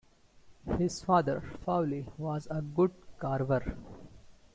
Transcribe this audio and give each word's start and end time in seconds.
His 0.79 1.03
father, 1.03 1.41
Faulle, 1.63 2.05
was 2.17 2.47
a 2.49 2.59
wood 2.61 2.89
carver. 3.19 3.77